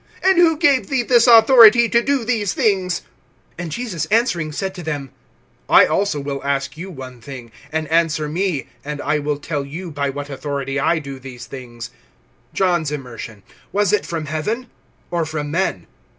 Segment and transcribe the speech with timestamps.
[0.23, 3.03] And who gave thee this authority, to do these things?
[3.59, 5.11] (29)And Jesus answering said to them:
[5.69, 9.91] I also will ask you one thing; and answer me, and I will tell you
[9.91, 11.91] by what authority I do these things.
[12.55, 14.71] (30)John's immersion, was it from heaven,
[15.11, 15.85] or from men?